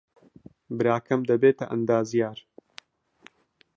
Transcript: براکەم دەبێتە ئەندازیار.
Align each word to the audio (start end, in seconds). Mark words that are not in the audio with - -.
براکەم 0.77 1.21
دەبێتە 1.29 1.65
ئەندازیار. 1.71 2.37